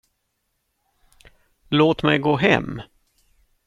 [1.69, 2.81] Låt mig gå hem.